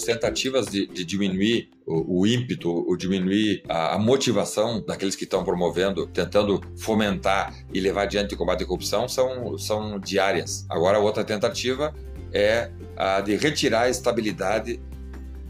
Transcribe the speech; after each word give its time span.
as 0.00 0.04
tentativas 0.04 0.66
de, 0.66 0.86
de 0.86 1.04
diminuir 1.04 1.68
o, 1.86 2.20
o, 2.20 2.26
ímpeto, 2.26 2.70
o 2.88 2.96
diminuir 2.96 3.62
a, 3.68 3.94
a 3.94 3.98
motivação 3.98 4.82
daqueles 4.84 5.14
que 5.14 5.24
estão 5.24 5.44
promovendo, 5.44 6.06
tentando 6.06 6.60
fomentar 6.76 7.54
e 7.72 7.80
levar 7.80 8.02
adiante 8.02 8.34
o 8.34 8.36
combate 8.38 8.64
à 8.64 8.66
corrupção 8.66 9.08
são, 9.08 9.58
são 9.58 9.98
diárias. 9.98 10.66
Agora, 10.68 10.98
outra 10.98 11.22
tentativa 11.22 11.94
é 12.32 12.70
a 12.96 13.20
de 13.20 13.36
retirar 13.36 13.82
a 13.82 13.88
estabilidade 13.90 14.80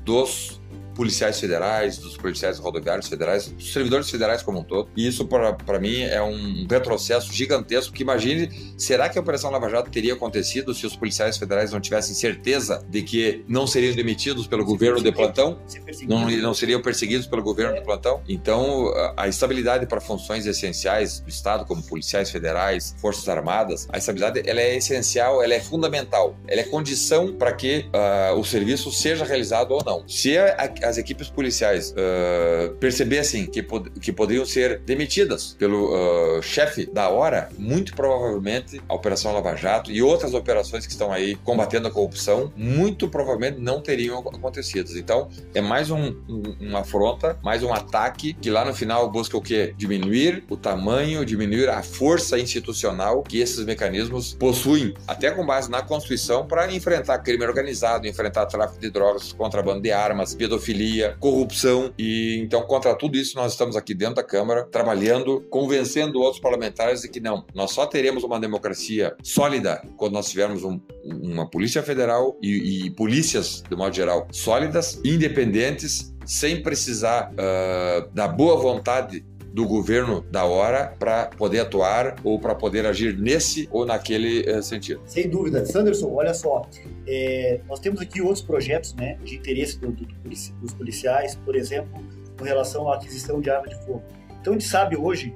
dos 0.04 0.59
policiais 0.94 1.40
federais, 1.40 1.98
dos 1.98 2.16
policiais 2.16 2.58
rodoviários 2.58 3.08
federais, 3.08 3.48
dos 3.48 3.72
servidores 3.72 4.10
federais 4.10 4.42
como 4.42 4.60
um 4.60 4.64
todo. 4.64 4.88
E 4.96 5.06
isso, 5.06 5.26
para 5.26 5.78
mim, 5.78 6.02
é 6.02 6.22
um 6.22 6.66
retrocesso 6.68 7.32
gigantesco. 7.32 7.92
Que 7.92 8.02
imagine, 8.02 8.74
será 8.76 9.08
que 9.08 9.18
a 9.18 9.20
Operação 9.20 9.50
Lava 9.50 9.68
Jato 9.68 9.90
teria 9.90 10.14
acontecido 10.14 10.74
se 10.74 10.86
os 10.86 10.96
policiais 10.96 11.36
federais 11.36 11.72
não 11.72 11.80
tivessem 11.80 12.14
certeza 12.14 12.84
de 12.88 13.02
que 13.02 13.44
não 13.48 13.66
seriam 13.66 13.94
demitidos 13.94 14.46
pelo 14.46 14.64
governo 14.64 15.02
de 15.02 15.12
plantão? 15.12 15.58
Não, 16.06 16.28
não 16.30 16.54
seriam 16.54 16.80
perseguidos 16.80 17.26
pelo 17.26 17.42
governo 17.42 17.74
de 17.74 17.82
plantão? 17.82 18.22
Então, 18.28 18.92
a 19.16 19.28
estabilidade 19.28 19.86
para 19.86 20.00
funções 20.00 20.46
essenciais 20.46 21.20
do 21.20 21.28
Estado, 21.28 21.64
como 21.64 21.82
policiais 21.82 22.30
federais, 22.30 22.94
forças 22.98 23.28
armadas, 23.28 23.88
a 23.90 23.98
estabilidade 23.98 24.42
ela 24.48 24.60
é 24.60 24.76
essencial, 24.76 25.42
ela 25.42 25.54
é 25.54 25.60
fundamental, 25.60 26.36
ela 26.46 26.60
é 26.60 26.64
condição 26.64 27.34
para 27.34 27.52
que 27.52 27.86
uh, 27.94 28.38
o 28.38 28.44
serviço 28.44 28.90
seja 28.90 29.24
realizado 29.24 29.72
ou 29.72 29.82
não. 29.84 30.08
Se 30.08 30.36
a, 30.38 30.70
a 30.79 30.79
as 30.82 30.98
equipes 30.98 31.28
policiais 31.28 31.92
uh, 31.92 32.74
percebessem 32.76 33.46
que, 33.46 33.62
pod 33.62 33.90
que 34.00 34.12
poderiam 34.12 34.44
ser 34.44 34.80
demitidas 34.80 35.54
pelo 35.58 35.90
uh, 35.94 36.42
chefe 36.42 36.86
da 36.86 37.08
hora, 37.08 37.48
muito 37.58 37.94
provavelmente 37.94 38.80
a 38.88 38.94
Operação 38.94 39.32
Lava 39.32 39.54
Jato 39.56 39.90
e 39.90 40.02
outras 40.02 40.34
operações 40.34 40.86
que 40.86 40.92
estão 40.92 41.12
aí 41.12 41.36
combatendo 41.36 41.88
a 41.88 41.90
corrupção, 41.90 42.52
muito 42.56 43.08
provavelmente 43.08 43.60
não 43.60 43.80
teriam 43.80 44.18
acontecido. 44.18 44.96
Então, 44.98 45.28
é 45.54 45.60
mais 45.60 45.90
um, 45.90 46.08
um, 46.28 46.42
uma 46.60 46.80
afronta, 46.80 47.38
mais 47.42 47.62
um 47.62 47.72
ataque 47.72 48.32
que 48.34 48.50
lá 48.50 48.64
no 48.64 48.74
final 48.74 49.10
busca 49.10 49.36
o 49.36 49.42
quê? 49.42 49.74
Diminuir 49.76 50.44
o 50.48 50.56
tamanho, 50.56 51.24
diminuir 51.24 51.68
a 51.68 51.82
força 51.82 52.38
institucional 52.38 53.22
que 53.22 53.40
esses 53.40 53.64
mecanismos 53.64 54.34
possuem, 54.34 54.94
até 55.06 55.30
com 55.30 55.44
base 55.44 55.70
na 55.70 55.82
Constituição, 55.82 56.46
para 56.46 56.72
enfrentar 56.72 57.18
crime 57.18 57.44
organizado, 57.44 58.06
enfrentar 58.06 58.46
tráfico 58.46 58.80
de 58.80 58.90
drogas, 58.90 59.32
contrabando 59.32 59.82
de 59.82 59.92
armas, 59.92 60.34
pedofilia 60.34 60.69
pedofilia, 60.70 61.16
corrupção. 61.18 61.92
E 61.98 62.40
então, 62.42 62.62
contra 62.62 62.94
tudo 62.94 63.16
isso, 63.16 63.36
nós 63.36 63.52
estamos 63.52 63.76
aqui 63.76 63.94
dentro 63.94 64.16
da 64.16 64.22
Câmara 64.22 64.64
trabalhando, 64.64 65.40
convencendo 65.50 66.20
outros 66.20 66.40
parlamentares 66.40 67.02
de 67.02 67.08
que 67.08 67.20
não, 67.20 67.44
nós 67.54 67.72
só 67.72 67.86
teremos 67.86 68.22
uma 68.22 68.38
democracia 68.38 69.14
sólida 69.22 69.82
quando 69.96 70.12
nós 70.12 70.30
tivermos 70.30 70.64
um, 70.64 70.80
uma 71.04 71.48
Polícia 71.48 71.82
Federal 71.82 72.36
e, 72.42 72.86
e, 72.86 72.90
polícias, 72.90 73.62
de 73.68 73.76
modo 73.76 73.94
geral, 73.94 74.26
sólidas, 74.30 75.00
independentes, 75.04 76.14
sem 76.24 76.62
precisar 76.62 77.32
uh, 77.32 78.08
da 78.14 78.28
boa 78.28 78.56
vontade 78.56 79.24
do 79.52 79.66
governo 79.66 80.20
da 80.30 80.44
hora 80.44 80.94
para 80.98 81.26
poder 81.26 81.60
atuar 81.60 82.16
ou 82.22 82.38
para 82.38 82.54
poder 82.54 82.86
agir 82.86 83.18
nesse 83.18 83.68
ou 83.72 83.84
naquele 83.84 84.48
uh, 84.50 84.62
sentido. 84.62 85.00
Sem 85.06 85.28
dúvida. 85.28 85.66
Sanderson, 85.66 86.12
olha 86.12 86.32
só, 86.32 86.62
é, 87.06 87.60
nós 87.68 87.80
temos 87.80 88.00
aqui 88.00 88.22
outros 88.22 88.42
projetos 88.42 88.94
né, 88.94 89.18
de 89.24 89.36
interesse 89.36 89.78
do, 89.78 89.90
do, 89.90 90.06
dos 90.06 90.74
policiais, 90.74 91.34
por 91.34 91.56
exemplo, 91.56 92.02
com 92.38 92.44
relação 92.44 92.90
à 92.90 92.94
aquisição 92.94 93.40
de 93.40 93.50
arma 93.50 93.66
de 93.66 93.74
fogo. 93.84 94.02
Então 94.40 94.52
a 94.52 94.58
gente 94.58 94.68
sabe 94.68 94.96
hoje 94.96 95.34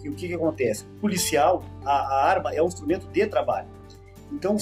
que 0.00 0.08
o 0.08 0.14
que, 0.14 0.28
que 0.28 0.34
acontece? 0.34 0.84
O 0.84 1.00
policial, 1.00 1.64
a, 1.84 1.92
a, 1.92 2.24
arma 2.24 2.52
é 2.52 2.60
um 2.60 2.66
instrumento 2.66 3.06
de 3.06 3.26
trabalho. 3.26 3.68
Então 4.32 4.56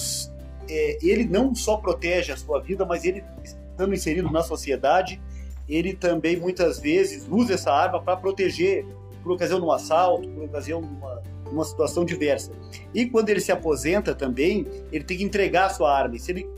é, 0.68 0.98
ele 1.02 1.24
não 1.24 1.54
só 1.54 1.78
protege 1.78 2.32
a 2.32 2.36
sua 2.36 2.60
vida, 2.60 2.84
mas 2.84 3.04
ele 3.04 3.24
estando 3.42 3.94
inserido 3.94 4.30
na 4.30 4.42
sociedade, 4.42 5.20
ele 5.70 5.94
também 5.94 6.36
muitas 6.36 6.78
vezes 6.78 7.26
usa 7.30 7.54
essa 7.54 7.72
arma 7.72 8.02
para 8.02 8.16
proteger 8.16 8.84
por 9.22 9.32
ocasião 9.32 9.60
de 9.60 9.66
um 9.66 9.72
assalto, 9.72 10.28
por 10.28 10.44
ocasião 10.44 10.80
de 10.80 10.88
uma, 10.88 11.22
uma 11.50 11.64
situação 11.64 12.04
diversa. 12.04 12.52
E 12.94 13.06
quando 13.06 13.28
ele 13.28 13.40
se 13.40 13.52
aposenta 13.52 14.14
também, 14.14 14.66
ele 14.90 15.04
tem 15.04 15.18
que 15.18 15.24
entregar 15.24 15.66
a 15.66 15.70
sua 15.70 15.94
arma. 15.96 16.16
E 16.16 16.18
se 16.18 16.32
ele 16.32 16.48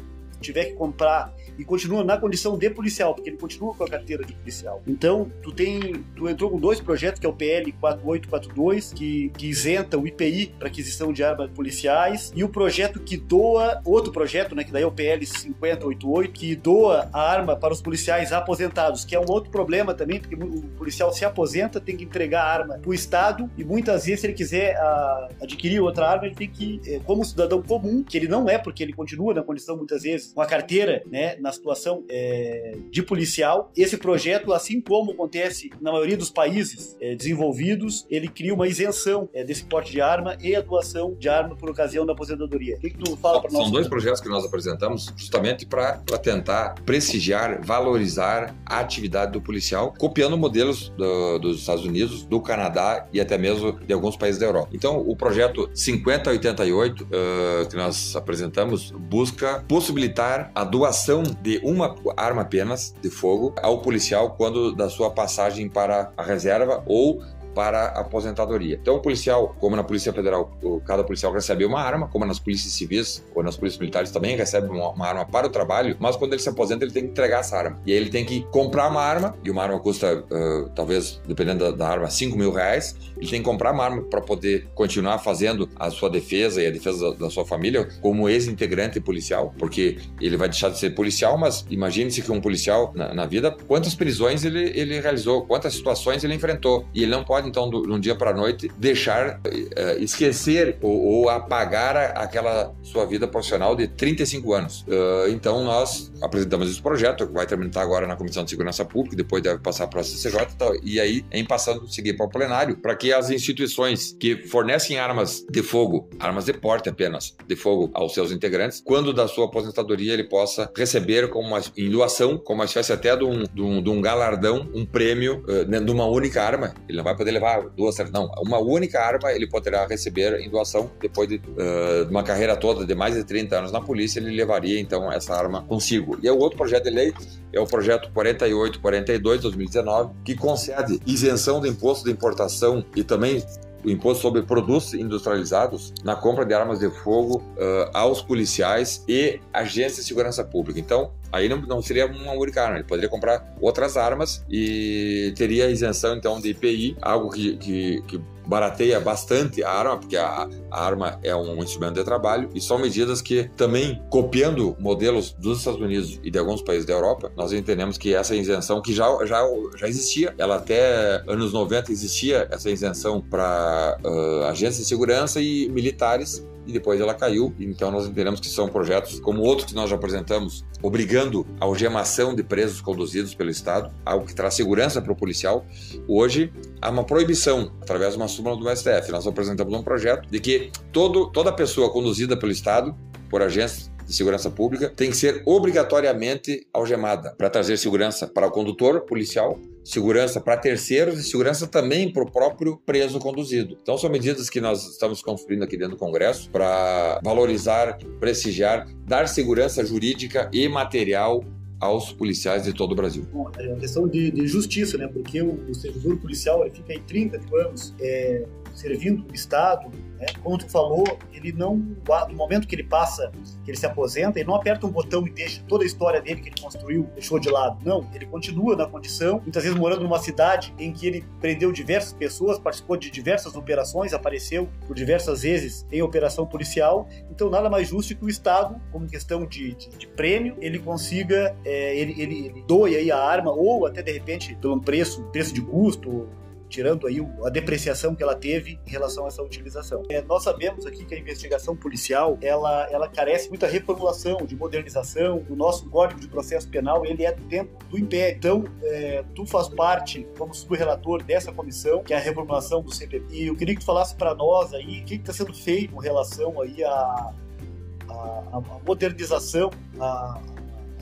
tiver 0.42 0.66
que 0.66 0.74
comprar 0.74 1.34
e 1.58 1.64
continua 1.64 2.02
na 2.04 2.16
condição 2.16 2.56
de 2.56 2.68
policial, 2.70 3.14
porque 3.14 3.30
ele 3.30 3.36
continua 3.36 3.74
com 3.74 3.84
a 3.84 3.88
carteira 3.88 4.24
de 4.24 4.32
policial. 4.32 4.82
Então, 4.86 5.30
tu 5.42 5.52
tem, 5.52 6.04
tu 6.16 6.28
entrou 6.28 6.50
com 6.50 6.58
dois 6.58 6.80
projetos, 6.80 7.20
que 7.20 7.26
é 7.26 7.28
o 7.28 7.32
PL 7.32 7.72
4842, 7.72 8.92
que, 8.92 9.30
que 9.36 9.46
isenta 9.46 9.98
o 9.98 10.06
IPI 10.06 10.54
para 10.58 10.68
aquisição 10.68 11.12
de 11.12 11.22
armas 11.22 11.50
policiais, 11.50 12.32
e 12.34 12.42
o 12.42 12.48
projeto 12.48 13.00
que 13.00 13.16
doa, 13.16 13.80
outro 13.84 14.12
projeto, 14.12 14.54
né, 14.54 14.64
que 14.64 14.72
daí 14.72 14.82
é 14.82 14.86
o 14.86 14.92
PL 14.92 15.24
5088, 15.24 16.32
que 16.32 16.56
doa 16.56 17.08
a 17.12 17.20
arma 17.20 17.56
para 17.56 17.72
os 17.72 17.80
policiais 17.80 18.32
aposentados, 18.32 19.04
que 19.04 19.14
é 19.14 19.20
um 19.20 19.28
outro 19.28 19.50
problema 19.50 19.94
também, 19.94 20.20
porque 20.20 20.34
o 20.34 20.62
policial 20.76 21.12
se 21.12 21.24
aposenta, 21.24 21.80
tem 21.80 21.96
que 21.96 22.04
entregar 22.04 22.42
a 22.42 22.52
arma 22.52 22.78
para 22.78 22.90
o 22.90 22.94
Estado, 22.94 23.50
e 23.56 23.64
muitas 23.64 24.06
vezes, 24.06 24.20
se 24.20 24.26
ele 24.26 24.34
quiser 24.34 24.76
a, 24.76 24.82
ah, 24.82 25.28
adquirir 25.42 25.80
outra 25.80 26.08
arma, 26.08 26.26
ele 26.26 26.34
tem 26.34 26.48
que, 26.48 26.80
eh, 26.86 27.00
como 27.04 27.24
cidadão 27.24 27.62
comum, 27.62 28.02
que 28.02 28.16
ele 28.16 28.28
não 28.28 28.48
é, 28.48 28.58
porque 28.58 28.82
ele 28.82 28.92
continua 28.92 29.34
na 29.34 29.42
condição, 29.42 29.76
muitas 29.76 30.02
vezes, 30.02 30.31
com 30.34 30.40
a 30.40 30.46
carteira, 30.46 31.02
né, 31.10 31.36
na 31.36 31.52
situação 31.52 32.04
é, 32.08 32.76
de 32.90 33.02
policial. 33.02 33.70
Esse 33.76 33.96
projeto, 33.96 34.52
assim 34.52 34.80
como 34.80 35.12
acontece 35.12 35.70
na 35.80 35.92
maioria 35.92 36.16
dos 36.16 36.30
países 36.30 36.96
é, 37.00 37.14
desenvolvidos, 37.14 38.06
ele 38.10 38.28
cria 38.28 38.54
uma 38.54 38.66
isenção 38.66 39.28
é, 39.32 39.44
desse 39.44 39.64
porte 39.64 39.92
de 39.92 40.00
arma 40.00 40.36
e 40.40 40.54
a 40.54 40.60
doação 40.60 41.14
de 41.14 41.28
arma 41.28 41.56
por 41.56 41.70
ocasião 41.70 42.06
da 42.06 42.12
aposentadoria. 42.12 42.76
O 42.76 42.80
que, 42.80 42.90
que 42.90 42.98
tu 42.98 43.16
fala 43.16 43.40
para 43.40 43.50
nós? 43.50 43.62
São 43.62 43.70
dois 43.70 43.88
projetos 43.88 44.20
que 44.20 44.28
nós 44.28 44.44
apresentamos 44.44 45.12
justamente 45.16 45.66
para 45.66 45.98
tentar 46.22 46.74
prestigiar, 46.86 47.60
valorizar 47.64 48.54
a 48.64 48.80
atividade 48.80 49.32
do 49.32 49.40
policial, 49.40 49.94
copiando 49.98 50.36
modelos 50.36 50.88
do, 50.90 51.38
dos 51.38 51.60
Estados 51.60 51.84
Unidos, 51.84 52.24
do 52.24 52.40
Canadá 52.40 53.06
e 53.12 53.20
até 53.20 53.36
mesmo 53.36 53.72
de 53.72 53.92
alguns 53.92 54.16
países 54.16 54.40
da 54.40 54.46
Europa. 54.46 54.70
Então, 54.72 54.98
o 54.98 55.16
projeto 55.16 55.70
5088 55.74 57.04
uh, 57.04 57.68
que 57.68 57.76
nós 57.76 58.16
apresentamos 58.16 58.90
busca 58.90 59.64
possibilitar 59.68 60.21
a 60.54 60.64
doação 60.64 61.22
de 61.42 61.60
uma 61.64 61.94
arma 62.16 62.42
apenas 62.42 62.94
de 63.02 63.10
fogo 63.10 63.54
ao 63.62 63.82
policial 63.82 64.34
quando 64.36 64.74
da 64.74 64.88
sua 64.88 65.10
passagem 65.10 65.68
para 65.68 66.12
a 66.16 66.22
reserva 66.22 66.82
ou 66.86 67.22
para 67.54 67.88
a 67.88 68.00
aposentadoria. 68.00 68.78
Então, 68.80 68.96
o 68.96 69.00
policial, 69.00 69.54
como 69.60 69.76
na 69.76 69.84
Polícia 69.84 70.12
Federal, 70.12 70.50
cada 70.86 71.04
policial 71.04 71.32
recebe 71.32 71.64
uma 71.64 71.80
arma, 71.80 72.08
como 72.08 72.24
nas 72.24 72.38
polícias 72.38 72.72
civis 72.72 73.24
ou 73.34 73.42
nas 73.42 73.56
polícias 73.56 73.80
militares 73.80 74.10
também 74.10 74.36
recebe 74.36 74.68
uma, 74.68 74.90
uma, 74.90 75.06
arma 75.06 75.24
para 75.24 75.46
o 75.46 75.50
trabalho, 75.50 75.96
mas 75.98 76.16
quando 76.16 76.32
ele 76.32 76.42
se 76.42 76.48
aposenta, 76.48 76.84
ele 76.84 76.92
tem 76.92 77.04
que 77.04 77.10
entregar 77.10 77.40
essa 77.40 77.56
arma. 77.56 77.80
E 77.86 77.92
aí 77.92 77.98
ele 77.98 78.10
tem 78.10 78.24
que 78.24 78.42
comprar 78.50 78.88
uma 78.88 79.00
arma, 79.00 79.34
e 79.44 79.50
uma 79.50 79.62
arma 79.62 79.78
custa, 79.78 80.18
uh, 80.18 80.68
talvez, 80.74 81.20
dependendo 81.26 81.64
da, 81.64 81.70
da, 81.70 81.88
arma, 81.88 82.10
5 82.10 82.36
mil 82.36 82.52
reais. 82.52 82.96
Ele 83.16 83.28
tem 83.28 83.40
que 83.40 83.44
comprar 83.44 83.72
uma 83.72 83.84
arma 83.84 84.02
para 84.02 84.20
poder 84.20 84.68
continuar 84.74 85.18
fazendo 85.18 85.68
a 85.76 85.90
sua 85.90 86.10
defesa 86.10 86.62
e 86.62 86.66
a 86.66 86.70
defesa 86.70 87.10
da, 87.12 87.24
da 87.26 87.30
sua 87.30 87.44
família 87.44 87.88
como 88.00 88.28
ex-integrante 88.28 89.00
policial, 89.00 89.54
porque 89.58 89.98
ele 90.20 90.36
vai 90.36 90.48
deixar 90.48 90.68
de 90.70 90.78
ser 90.78 90.90
policial, 90.90 91.38
mas 91.38 91.64
imagine-se 91.70 92.22
que 92.22 92.32
um 92.32 92.40
policial, 92.40 92.92
na, 92.94 93.14
na 93.14 93.26
vida, 93.26 93.54
quantas 93.66 93.94
prisões 93.94 94.44
ele, 94.44 94.72
ele 94.74 95.00
realizou, 95.00 95.46
quantas 95.46 95.74
situações 95.74 96.24
ele 96.24 96.34
enfrentou. 96.34 96.86
E 96.94 97.02
ele 97.02 97.10
não 97.10 97.24
pode 97.24 97.41
pode, 97.42 97.48
então, 97.48 97.70
de 97.70 97.90
um 97.90 97.98
dia 97.98 98.14
para 98.14 98.30
a 98.30 98.34
noite, 98.34 98.70
deixar, 98.78 99.40
uh, 99.40 100.02
esquecer 100.02 100.76
ou, 100.80 101.02
ou, 101.02 101.28
apagar 101.28 101.96
a, 101.96 102.04
aquela 102.22 102.74
sua 102.82 103.04
vida 103.04 103.26
profissional 103.26 103.74
de 103.74 103.88
35 103.88 104.52
anos. 104.52 104.82
Uh, 104.82 105.28
então, 105.30 105.64
nós 105.64 106.12
apresentamos 106.22 106.70
esse 106.70 106.80
projeto, 106.80 107.26
que 107.26 107.32
vai 107.32 107.46
terminar 107.46 107.80
agora 107.80 108.06
na 108.06 108.16
Comissão 108.16 108.44
de 108.44 108.50
Segurança 108.50 108.84
Pública, 108.84 109.16
depois 109.16 109.42
deve 109.42 109.58
passar 109.58 109.86
para 109.88 110.00
a 110.00 110.04
CCJ, 110.04 110.48
então, 110.54 110.72
e 110.82 111.00
aí, 111.00 111.24
em 111.32 111.44
passando, 111.44 111.86
seguir 111.88 112.14
para 112.14 112.26
o 112.26 112.28
plenário, 112.28 112.76
para 112.76 112.94
que 112.94 113.12
as 113.12 113.30
instituições 113.30 114.16
que 114.18 114.36
fornecem 114.48 114.98
armas 114.98 115.44
de 115.50 115.62
fogo, 115.62 116.08
armas 116.18 116.44
de 116.44 116.52
porte 116.52 116.88
apenas, 116.88 117.34
de 117.46 117.56
fogo 117.56 117.90
aos 117.94 118.14
seus 118.14 118.30
integrantes, 118.30 118.82
quando 118.84 119.12
da 119.12 119.26
sua 119.26 119.46
aposentadoria 119.46 120.12
ele 120.12 120.24
possa 120.24 120.70
receber 120.76 121.28
como 121.30 121.48
uma, 121.48 121.60
em 121.76 121.90
doação, 121.90 122.38
como 122.38 122.60
uma 122.60 122.66
espécie 122.66 122.92
até 122.92 123.16
de 123.16 123.24
um, 123.24 123.44
de 123.44 123.62
um, 123.62 123.82
de 123.82 123.90
um 123.90 124.00
galardão, 124.00 124.68
um 124.74 124.84
prêmio 124.84 125.44
uh, 125.48 125.64
de 125.64 125.90
uma 125.90 126.06
única 126.06 126.42
arma. 126.42 126.74
Ele 126.88 126.98
não 126.98 127.04
vai 127.04 127.16
poder 127.16 127.31
levar 127.32 127.68
duas, 127.70 127.96
não, 128.10 128.30
uma 128.38 128.58
única 128.58 129.00
arma 129.00 129.32
ele 129.32 129.46
poderá 129.46 129.86
receber 129.86 130.40
em 130.40 130.50
doação 130.50 130.90
depois 131.00 131.28
de 131.28 131.36
uh, 131.36 132.08
uma 132.10 132.22
carreira 132.22 132.56
toda 132.56 132.84
de 132.84 132.94
mais 132.94 133.14
de 133.14 133.24
30 133.24 133.58
anos 133.58 133.72
na 133.72 133.80
polícia, 133.80 134.20
ele 134.20 134.30
levaria 134.30 134.80
então 134.80 135.10
essa 135.10 135.34
arma 135.34 135.62
consigo. 135.62 136.18
E 136.22 136.30
o 136.30 136.38
outro 136.38 136.58
projeto 136.58 136.84
de 136.84 136.90
lei 136.90 137.14
é 137.52 137.60
o 137.60 137.66
projeto 137.66 138.10
4842 138.12 139.40
2019, 139.42 140.14
que 140.24 140.34
concede 140.34 141.00
isenção 141.06 141.60
do 141.60 141.66
imposto 141.66 142.04
de 142.04 142.10
importação 142.10 142.84
e 142.94 143.02
também 143.02 143.44
o 143.84 143.90
imposto 143.90 144.22
sobre 144.22 144.42
produtos 144.42 144.94
industrializados 144.94 145.92
na 146.04 146.14
compra 146.14 146.44
de 146.44 146.54
armas 146.54 146.78
de 146.78 146.90
fogo 146.90 147.38
uh, 147.38 147.90
aos 147.92 148.22
policiais 148.22 149.04
e 149.08 149.40
agências 149.52 149.96
de 149.96 150.04
segurança 150.04 150.44
pública. 150.44 150.78
Então, 150.78 151.10
aí 151.32 151.48
não, 151.48 151.60
não 151.62 151.82
seria 151.82 152.06
uma 152.06 152.32
única 152.32 152.62
arma, 152.62 152.76
ele 152.76 152.84
poderia 152.84 153.08
comprar 153.08 153.54
outras 153.60 153.96
armas 153.96 154.44
e 154.48 155.32
teria 155.36 155.70
isenção 155.70 156.16
então 156.16 156.40
de 156.40 156.50
IPI, 156.50 156.96
algo 157.00 157.30
que, 157.30 157.56
que, 157.56 158.02
que 158.02 158.20
barateia 158.46 159.00
bastante 159.00 159.62
a 159.62 159.70
arma, 159.70 159.96
porque 159.98 160.16
a, 160.16 160.48
a, 160.70 160.84
arma 160.84 161.18
é 161.22 161.34
um 161.34 161.62
instrumento 161.62 161.94
de 161.94 162.04
trabalho, 162.04 162.48
e 162.54 162.60
são 162.60 162.78
medidas 162.78 163.20
que 163.20 163.50
também, 163.56 164.02
copiando 164.10 164.76
modelos 164.78 165.32
dos 165.32 165.58
Estados 165.58 165.80
Unidos 165.80 166.20
e 166.22 166.30
de 166.30 166.38
alguns 166.38 166.62
países 166.62 166.86
da 166.86 166.92
Europa, 166.92 167.32
nós 167.36 167.52
entendemos 167.52 167.96
que 167.96 168.14
essa 168.14 168.34
isenção, 168.34 168.80
que 168.80 168.92
já, 168.92 169.06
já, 169.24 169.42
já 169.76 169.88
existia, 169.88 170.34
ela 170.38 170.56
até 170.56 171.22
anos 171.26 171.52
90 171.52 171.92
existia 171.92 172.48
essa 172.50 172.70
isenção 172.70 173.20
para 173.20 173.98
uh, 174.04 174.44
agências 174.44 174.78
de 174.78 174.84
segurança 174.84 175.40
e 175.40 175.68
militares, 175.68 176.46
e 176.66 176.72
depois 176.72 177.00
ela 177.00 177.14
caiu. 177.14 177.54
Então 177.58 177.90
nós 177.90 178.06
entendemos 178.06 178.40
que 178.40 178.48
são 178.48 178.68
projetos 178.68 179.20
como 179.20 179.42
outros 179.42 179.68
que 179.68 179.74
nós 179.74 179.90
já 179.90 179.96
apresentamos, 179.96 180.64
obrigando 180.82 181.46
a 181.60 181.64
algemação 181.64 182.34
de 182.34 182.42
presos 182.42 182.80
conduzidos 182.80 183.34
pelo 183.34 183.50
Estado, 183.50 183.92
algo 184.04 184.26
que 184.26 184.34
traz 184.34 184.54
segurança 184.54 185.00
para 185.00 185.12
o 185.12 185.16
policial. 185.16 185.64
Hoje 186.06 186.52
há 186.80 186.90
uma 186.90 187.04
proibição, 187.04 187.72
através 187.80 188.12
de 188.12 188.16
uma 188.18 188.28
súmula 188.28 188.56
do 188.56 188.76
STF. 188.76 189.10
Nós 189.10 189.26
apresentamos 189.26 189.72
um 189.74 189.82
projeto 189.82 190.28
de 190.28 190.40
que 190.40 190.70
todo, 190.92 191.30
toda 191.30 191.52
pessoa 191.52 191.90
conduzida 191.90 192.36
pelo 192.36 192.52
Estado, 192.52 192.94
por 193.30 193.42
agências 193.42 193.90
de 194.06 194.14
segurança 194.14 194.50
pública 194.50 194.92
tem 194.94 195.10
que 195.10 195.16
ser 195.16 195.42
obrigatoriamente 195.46 196.66
algemada 196.72 197.34
para 197.36 197.48
trazer 197.48 197.76
segurança 197.76 198.26
para 198.26 198.46
o 198.46 198.50
condutor 198.50 199.02
policial, 199.02 199.58
segurança 199.84 200.40
para 200.40 200.56
terceiros 200.56 201.18
e 201.18 201.24
segurança 201.24 201.66
também 201.66 202.12
para 202.12 202.22
o 202.22 202.30
próprio 202.30 202.76
preso 202.84 203.18
conduzido. 203.18 203.78
Então 203.82 203.96
são 203.98 204.10
medidas 204.10 204.48
que 204.48 204.60
nós 204.60 204.86
estamos 204.90 205.22
construindo 205.22 205.62
aqui 205.62 205.76
dentro 205.76 205.96
do 205.96 205.98
Congresso 205.98 206.50
para 206.50 207.20
valorizar, 207.22 207.98
prestigiar, 208.20 208.86
dar 209.06 209.28
segurança 209.28 209.84
jurídica 209.84 210.48
e 210.52 210.68
material 210.68 211.44
aos 211.80 212.12
policiais 212.12 212.62
de 212.62 212.72
todo 212.72 212.92
o 212.92 212.94
Brasil. 212.94 213.26
Bom, 213.32 213.50
é 213.58 213.66
uma 213.66 213.80
questão 213.80 214.06
de, 214.06 214.30
de 214.30 214.46
justiça, 214.46 214.96
né? 214.96 215.08
Porque 215.08 215.42
o, 215.42 215.68
o 215.68 215.74
servidor 215.74 216.16
policial 216.18 216.64
ele 216.64 216.70
fica 216.70 216.92
aí 216.92 217.00
30 217.00 217.40
anos 217.52 217.92
é, 218.00 218.46
servindo 218.74 219.26
o 219.30 219.34
Estado, 219.34 219.90
né? 220.22 220.26
Como 220.40 220.56
tu 220.56 220.68
falou, 220.68 221.04
ele 221.32 221.52
não, 221.52 221.76
no 221.76 222.36
momento 222.36 222.68
que 222.68 222.74
ele 222.76 222.84
passa, 222.84 223.32
que 223.64 223.70
ele 223.70 223.76
se 223.76 223.84
aposenta, 223.84 224.38
ele 224.38 224.46
não 224.46 224.54
aperta 224.54 224.86
um 224.86 224.90
botão 224.90 225.26
e 225.26 225.30
deixa 225.30 225.62
toda 225.66 225.82
a 225.82 225.86
história 225.86 226.20
dele 226.20 226.40
que 226.40 226.48
ele 226.48 226.60
construiu, 226.62 227.08
deixou 227.14 227.40
de 227.40 227.50
lado. 227.50 227.84
Não, 227.84 228.08
ele 228.14 228.26
continua 228.26 228.76
na 228.76 228.86
condição, 228.86 229.40
muitas 229.40 229.64
vezes 229.64 229.76
morando 229.76 230.02
numa 230.02 230.20
cidade 230.20 230.72
em 230.78 230.92
que 230.92 231.06
ele 231.06 231.24
prendeu 231.40 231.72
diversas 231.72 232.12
pessoas, 232.12 232.58
participou 232.58 232.96
de 232.96 233.10
diversas 233.10 233.56
operações, 233.56 234.12
apareceu 234.12 234.68
por 234.86 234.94
diversas 234.94 235.42
vezes 235.42 235.84
em 235.90 236.00
operação 236.02 236.46
policial. 236.46 237.08
Então, 237.30 237.50
nada 237.50 237.68
mais 237.68 237.88
justo 237.88 238.14
que 238.14 238.24
o 238.24 238.28
Estado, 238.28 238.80
como 238.92 239.08
questão 239.08 239.44
de, 239.44 239.74
de, 239.74 239.88
de 239.88 240.06
prêmio, 240.06 240.56
ele 240.60 240.78
consiga, 240.78 241.56
é, 241.64 241.96
ele, 241.96 242.20
ele, 242.22 242.46
ele 242.46 242.64
doe 242.66 242.94
aí 242.94 243.10
a 243.10 243.18
arma, 243.18 243.50
ou 243.50 243.86
até 243.86 244.02
de 244.02 244.12
repente, 244.12 244.54
pelo 244.56 244.80
preço, 244.80 245.24
preço 245.32 245.52
de 245.52 245.60
custo, 245.62 246.28
tirando 246.72 247.06
aí 247.06 247.18
a 247.44 247.50
depreciação 247.50 248.14
que 248.14 248.22
ela 248.22 248.34
teve 248.34 248.80
em 248.86 248.90
relação 248.90 249.26
a 249.26 249.28
essa 249.28 249.42
utilização. 249.42 250.02
É, 250.08 250.22
nós 250.22 250.42
sabemos 250.42 250.86
aqui 250.86 251.04
que 251.04 251.14
a 251.14 251.18
investigação 251.18 251.76
policial 251.76 252.38
ela, 252.40 252.88
ela 252.90 253.06
carece 253.06 253.50
muita 253.50 253.66
reformulação, 253.66 254.38
de 254.46 254.56
modernização. 254.56 255.44
O 255.50 255.54
nosso 255.54 255.88
Código 255.90 256.18
de 256.18 256.26
Processo 256.26 256.66
Penal 256.68 257.04
ele 257.04 257.24
é 257.26 257.32
do 257.32 257.44
tempo 257.44 257.78
do 257.90 257.98
Império. 257.98 258.36
Então, 258.38 258.64
é, 258.82 259.22
tu 259.34 259.44
faz 259.44 259.68
parte, 259.68 260.26
como 260.38 260.54
sub-relator 260.54 261.22
dessa 261.22 261.52
comissão, 261.52 262.02
que 262.02 262.14
é 262.14 262.16
a 262.16 262.20
reformulação 262.20 262.82
do 262.82 262.90
CPP. 262.90 263.34
E 263.34 263.46
eu 263.48 263.54
queria 263.54 263.74
que 263.74 263.80
tu 263.80 263.86
falasse 263.86 264.16
para 264.16 264.34
nós 264.34 264.72
aí 264.72 265.02
o 265.02 265.04
que 265.04 265.16
está 265.16 265.32
sendo 265.34 265.52
feito 265.52 265.92
com 265.92 266.00
relação 266.00 266.58
aí 266.62 266.82
a, 266.82 266.90
a, 266.90 268.44
a 268.54 268.62
modernização, 268.86 269.70
a, 270.00 270.40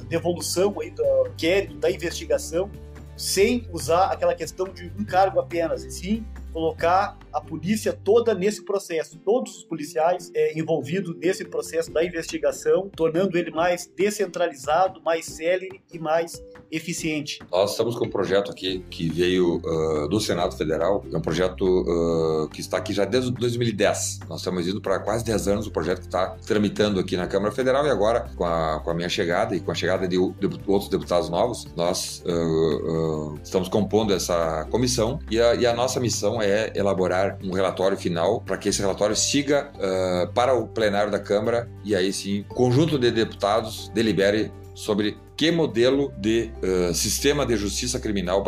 a 0.01 0.03
devolução 0.09 0.81
aí 0.81 0.91
do 0.91 1.29
inquérito, 1.29 1.77
da 1.77 1.89
investigação 1.89 2.69
sem 3.17 3.69
usar 3.71 4.07
aquela 4.07 4.35
questão 4.35 4.67
de 4.67 4.93
um 4.99 5.05
cargo 5.05 5.41
apenas, 5.41 5.85
e 5.85 5.91
sim 5.91 6.27
colocar 6.53 7.19
a 7.33 7.41
polícia 7.41 7.93
toda 7.93 8.35
nesse 8.35 8.65
processo, 8.65 9.19
todos 9.19 9.59
os 9.59 9.65
policiais 9.65 10.31
é, 10.35 10.59
envolvidos 10.59 11.17
nesse 11.17 11.45
processo 11.45 11.91
da 11.93 12.05
investigação, 12.05 12.91
tornando 12.95 13.39
ele 13.39 13.51
mais 13.51 13.91
descentralizado, 13.97 15.01
mais 15.03 15.27
célere 15.27 15.81
e 15.93 15.99
mais 15.99 16.43
eficiente. 16.71 17.41
Nós 17.51 17.73
estamos 17.73 17.97
com 17.97 18.07
um 18.07 18.11
projeto 18.11 18.51
aqui 18.51 18.85
que 18.91 19.09
veio 19.09 19.57
uh, 19.57 20.09
do 20.09 20.21
Senado 20.21 20.57
Federal, 20.57 21.05
é 21.13 21.17
um 21.17 21.21
projeto 21.21 21.65
uh, 21.65 22.49
que 22.49 22.61
está 22.61 22.79
aqui 22.79 22.93
já 22.93 23.05
desde 23.05 23.31
2010. 23.33 24.21
Nós 24.29 24.41
estamos 24.41 24.67
indo 24.67 24.81
para 24.81 24.99
quase 25.01 25.25
10 25.25 25.49
anos 25.49 25.67
o 25.67 25.71
projeto 25.71 26.01
que 26.01 26.07
está 26.07 26.37
tramitando 26.47 27.01
aqui 27.01 27.17
na 27.17 27.27
Câmara 27.27 27.53
Federal 27.53 27.87
e 27.87 27.91
agora, 27.91 28.29
com 28.37 28.45
a, 28.45 28.81
com 28.81 28.91
a 28.91 28.95
minha 28.95 29.09
chegada 29.09 29.55
e 29.55 29.61
com 29.61 29.71
a 29.71 29.75
chegada 29.75 30.07
de, 30.07 30.17
de 30.17 30.61
outros 30.67 30.89
deputados 30.89 31.29
novos, 31.29 31.67
nós 31.77 32.23
uh, 32.27 33.39
estamos 33.43 33.69
compondo 33.69 34.13
essa 34.13 34.67
comissão 34.71 35.19
e 35.31 35.41
a, 35.41 35.55
e 35.55 35.67
a 35.67 35.75
nossa 35.75 35.99
missão 35.99 36.40
é 36.43 36.73
elaborar 36.75 37.39
um 37.43 37.53
relatório 37.53 37.97
final 37.97 38.41
para 38.41 38.57
que 38.57 38.69
esse 38.69 38.81
relatório 38.81 39.17
siga 39.17 39.71
uh, 39.77 40.33
para 40.33 40.55
o 40.55 40.67
plenário 40.69 41.11
da 41.11 41.19
Câmara 41.19 41.69
e 41.85 41.95
aí 41.95 42.13
sim, 42.13 42.45
o 42.51 42.55
conjunto 42.55 42.99
de 42.99 43.11
deputados 43.11 43.91
delibere 43.95 44.53
sobre 44.75 45.17
que 45.37 45.51
modelo 45.51 46.13
de 46.19 46.51
uh, 46.63 46.93
sistema 46.93 47.47
de 47.47 47.57
justiça 47.57 47.99
criminal 47.99 48.45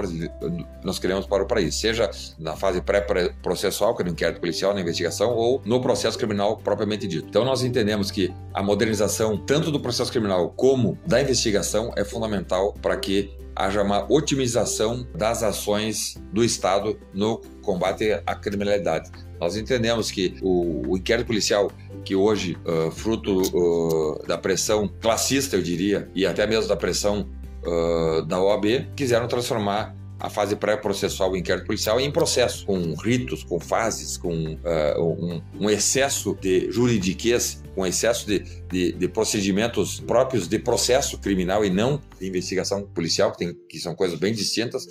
nós 0.84 0.98
queremos 0.98 1.26
para 1.26 1.42
o 1.42 1.46
país, 1.46 1.74
seja 1.74 2.10
na 2.38 2.54
fase 2.54 2.82
pré-processual, 2.82 3.96
que 3.96 4.02
é 4.02 4.04
no 4.04 4.12
inquérito 4.12 4.40
policial, 4.40 4.74
na 4.74 4.82
investigação, 4.82 5.34
ou 5.34 5.62
no 5.64 5.80
processo 5.80 6.18
criminal 6.18 6.58
propriamente 6.58 7.06
dito. 7.06 7.26
Então 7.28 7.46
nós 7.46 7.62
entendemos 7.62 8.10
que 8.10 8.30
a 8.52 8.62
modernização 8.62 9.38
tanto 9.38 9.70
do 9.70 9.80
processo 9.80 10.12
criminal 10.12 10.50
como 10.50 10.98
da 11.06 11.20
investigação 11.20 11.92
é 11.96 12.04
fundamental 12.04 12.74
para 12.74 12.96
que 12.98 13.30
haja 13.54 13.82
uma 13.82 14.06
otimização 14.10 15.06
das 15.14 15.42
ações 15.42 16.16
do 16.32 16.44
Estado 16.44 16.98
no 17.12 17.38
combate 17.62 18.12
à 18.26 18.34
criminalidade. 18.34 19.10
Nós 19.40 19.56
entendemos 19.56 20.10
que 20.10 20.36
o, 20.40 20.90
o 20.90 20.96
inquérito 20.96 21.26
policial, 21.26 21.70
que 22.04 22.14
hoje, 22.14 22.56
uh, 22.64 22.90
fruto 22.90 23.42
uh, 23.42 24.26
da 24.26 24.38
pressão 24.38 24.88
classista, 25.00 25.56
eu 25.56 25.62
diria, 25.62 26.08
e 26.14 26.26
até 26.26 26.46
mesmo 26.46 26.68
da 26.68 26.76
pressão 26.76 27.28
uh, 27.64 28.22
da 28.22 28.40
OAB, 28.40 28.88
quiseram 28.94 29.26
transformar 29.26 29.96
a 30.22 30.30
fase 30.30 30.54
pré-processual, 30.54 31.32
o 31.32 31.36
inquérito 31.36 31.66
policial, 31.66 32.00
em 32.00 32.08
processo, 32.08 32.64
com 32.64 32.94
ritos, 32.94 33.42
com 33.42 33.58
fases, 33.58 34.16
com 34.16 34.32
um, 34.32 35.42
um 35.60 35.68
excesso 35.68 36.38
de 36.40 36.70
juridiquês 36.70 37.60
com 37.74 37.86
excesso 37.86 38.26
de, 38.26 38.44
de, 38.70 38.92
de, 38.92 39.08
procedimentos 39.08 39.98
próprios 40.00 40.46
de 40.46 40.58
processo 40.58 41.18
criminal 41.18 41.64
e 41.64 41.70
não 41.70 42.00
de 42.20 42.28
investigação 42.28 42.82
policial, 42.82 43.32
que, 43.32 43.38
tem, 43.38 43.54
que 43.68 43.78
são 43.78 43.94
coisas 43.94 44.18
bem 44.18 44.32
distintas. 44.32 44.86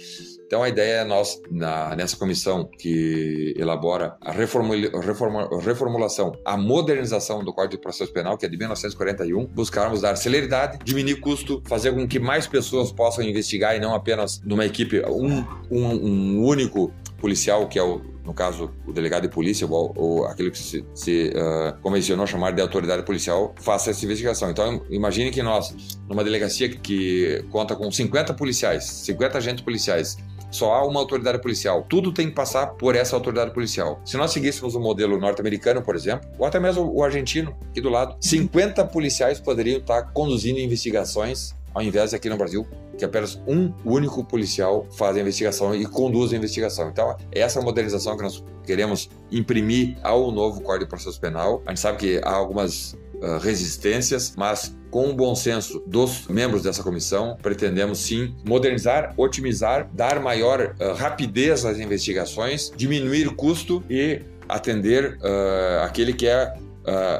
Então, 0.51 0.63
a 0.63 0.68
ideia 0.68 0.95
é 0.95 1.03
nós, 1.06 1.42
na, 1.50 1.95
nessa 1.95 2.18
comissão 2.18 2.69
que 2.77 3.53
elabora 3.57 4.18
a 4.19 4.33
reformula, 4.33 5.01
reforma, 5.01 5.48
reformulação, 5.62 6.33
a 6.44 6.57
modernização 6.57 7.42
do 7.42 7.53
Código 7.53 7.77
de 7.77 7.81
Processo 7.81 8.12
Penal, 8.12 8.38
que 8.38 8.45
é 8.45 8.50
de 8.50 8.57
1941, 8.57 9.45
buscarmos 9.45 10.01
dar 10.01 10.17
celeridade, 10.17 10.79
diminuir 10.84 11.22
custo, 11.22 11.63
fazer 11.65 11.93
com 11.93 12.05
que 12.05 12.20
mais 12.20 12.48
pessoas 12.48 12.91
possam 12.91 13.24
investigar 13.24 13.77
e 13.77 13.79
não 13.79 13.96
apenas 13.96 14.41
numa 14.43 14.65
equipe, 14.65 15.01
um, 15.08 15.39
um, 15.72 15.86
um 15.86 16.43
único 16.43 16.91
policial, 17.17 17.70
que 17.70 17.79
é 17.79 17.84
o 17.84 18.12
no 18.25 18.36
caso, 18.36 18.72
o 18.86 18.93
delegado 18.93 19.24
de 19.24 19.29
polícia 19.29 19.65
ou, 19.67 19.93
ou 19.96 20.25
aquele 20.25 20.51
que 20.51 20.58
se, 20.58 20.86
se 20.93 21.34
uh, 21.36 21.75
convencionou 21.81 22.27
chamar 22.27 22.51
de 22.51 22.62
autoridade 22.62 23.03
policial, 23.03 23.55
faça 23.60 23.89
essa 23.89 24.05
investigação. 24.05 24.51
Então, 24.51 24.86
imagine 24.91 25.31
que 25.31 25.41
nós, 25.41 25.98
numa 26.08 26.24
delegacia 26.24 26.70
que 26.70 27.43
conta 27.50 27.75
com 27.75 27.91
50 27.91 28.36
policiais, 28.36 28.84
50 28.84 29.38
agentes 29.39 29.63
policiais, 29.63 30.17
só 30.51 30.74
há 30.74 30.86
uma 30.86 31.00
autoridade 31.00 31.41
policial. 31.41 31.86
Tudo 31.89 32.13
tem 32.13 32.27
que 32.27 32.34
passar 32.34 32.67
por 32.67 32.96
essa 32.96 33.15
autoridade 33.15 33.51
policial. 33.51 34.01
Se 34.05 34.17
nós 34.17 34.31
seguíssemos 34.31 34.75
o 34.75 34.79
modelo 34.79 35.20
norte-americano, 35.20 35.81
por 35.81 35.96
exemplo, 35.96 36.29
ou 36.38 36.46
até 36.46 36.60
mesmo 36.60 36.91
o 36.93 37.03
argentino, 37.03 37.55
aqui 37.70 37.81
do 37.81 37.89
lado, 37.89 38.15
50 38.20 38.86
policiais 38.86 39.39
poderiam 39.39 39.79
estar 39.79 40.12
conduzindo 40.13 40.60
investigações 40.60 41.55
ao 41.74 41.81
invés 41.81 42.10
de 42.10 42.15
aqui 42.15 42.29
no 42.29 42.38
Brasil, 42.38 42.67
que 42.98 43.05
apenas 43.05 43.41
um 43.48 43.74
único 43.86 44.24
policial 44.24 44.86
faz 44.91 45.15
a 45.15 45.22
investigação 45.22 45.74
e 45.74 45.86
conduz 45.86 46.34
a 46.34 46.36
investigação. 46.36 46.89
Então, 46.89 47.15
essa 47.31 47.60
é 47.60 47.62
a 47.62 47.65
modernização 47.65 48.17
que 48.17 48.24
nós 48.24 48.43
queremos 48.65 49.10
imprimir 49.31 49.98
ao 50.03 50.31
novo 50.31 50.62
Código 50.62 50.86
de 50.86 50.89
Processo 50.89 51.20
Penal. 51.20 51.62
A 51.65 51.72
gente 51.72 51.79
sabe 51.79 51.98
que 51.98 52.22
há 52.24 52.34
algumas 52.34 52.93
uh, 53.22 53.38
resistências, 53.39 54.34
mas 54.38 54.75
com 54.91 55.10
o 55.10 55.13
bom 55.13 55.33
senso 55.33 55.81
dos 55.88 56.27
membros 56.27 56.63
dessa 56.63 56.83
comissão, 56.83 57.38
pretendemos 57.41 58.00
sim 58.00 58.36
modernizar, 58.45 59.13
otimizar, 59.17 59.89
dar 59.93 60.19
maior 60.19 60.75
uh, 60.79 60.93
rapidez 60.93 61.65
às 61.65 61.79
investigações, 61.79 62.71
diminuir 62.75 63.27
o 63.27 63.33
custo 63.33 63.81
e 63.89 64.21
atender 64.50 65.17
uh, 65.17 65.83
aquele 65.83 66.12
que 66.12 66.27
é 66.27 66.53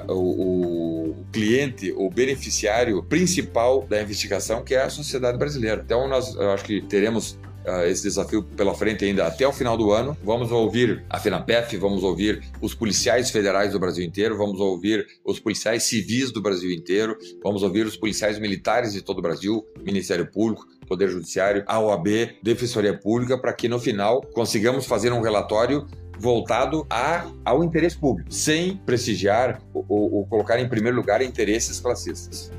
uh, 0.06 0.14
o, 0.14 1.12
o, 1.12 1.26
cliente, 1.32 1.94
o 1.94 2.10
beneficiário 2.10 3.02
principal 3.04 3.88
da 3.90 4.02
investigação, 4.02 4.64
que 4.64 4.76
é 4.76 4.84
a 4.84 4.90
sociedade 4.90 5.38
brasileira. 5.38 5.82
Então, 5.84 6.10
nós 6.10 6.38
acho 6.38 6.66
que 6.66 6.82
teremos 6.82 7.40
Uh, 7.66 7.86
esse 7.86 8.02
desafio 8.02 8.42
pela 8.42 8.74
frente 8.74 9.06
ainda 9.06 9.28
até 9.28 9.48
o 9.48 9.54
final 9.54 9.78
do 9.78 9.92
ano. 9.92 10.18
Vamos 10.24 10.52
ouvir 10.52 11.04
a 11.08 11.20
FENAPEF, 11.20 11.78
vamos 11.78 12.04
ouvir 12.04 12.42
os 12.60 12.74
policiais 12.74 13.30
federais 13.30 13.74
do 13.74 13.80
Brasil 13.80 14.04
inteiro, 14.04 14.36
vamos 14.36 14.60
ouvir 14.60 15.06
os 15.24 15.40
policiais 15.40 15.84
civis 15.84 16.32
do 16.32 16.42
Brasil 16.42 16.72
inteiro, 16.72 17.16
vamos 17.44 17.62
ouvir 17.62 17.86
os 17.86 17.96
policiais 17.96 18.40
militares 18.40 18.94
de 18.94 19.02
todo 19.04 19.20
o 19.20 19.22
Brasil, 19.22 19.64
Ministério 19.84 20.26
Público, 20.26 20.66
Poder 20.88 21.10
Judiciário, 21.10 21.64
a 21.68 21.80
OAB, 21.80 22.08
Defensoria 22.42 22.98
Pública, 22.98 23.38
para 23.38 23.54
que 23.54 23.70
no 23.70 23.80
final 23.80 24.22
consigamos 24.34 24.86
fazer 24.86 25.14
um 25.14 25.22
relatório 25.22 25.88
voltado 26.22 26.86
a, 26.90 27.32
ao 27.44 27.64
interesse 27.64 27.98
público, 27.98 28.32
sem 28.32 28.78
prestigiar 28.78 29.62
ou, 29.74 29.86
ou 29.88 30.28
colocar 30.28 30.60
em 30.60 30.68
primeiro 30.68 30.98
lugar 30.98 31.22
interesses 31.22 31.80
classistas. 31.80 32.52